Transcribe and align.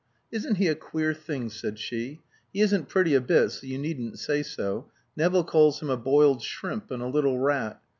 "Isn't 0.31 0.55
he 0.55 0.65
a 0.67 0.73
queer 0.73 1.13
thing?" 1.13 1.51
said 1.51 1.77
she. 1.77 2.21
"He 2.51 2.61
isn't 2.61 2.89
pretty 2.89 3.13
a 3.13 3.21
bit, 3.21 3.51
so 3.51 3.67
you 3.67 3.77
needn't 3.77 4.17
say 4.17 4.41
so. 4.41 4.89
Nevill 5.15 5.43
calls 5.43 5.79
him 5.79 5.91
a 5.91 5.95
boiled 5.95 6.41
shrimp, 6.41 6.89
and 6.89 7.03
a 7.03 7.07
little 7.07 7.37
rat. 7.37 7.79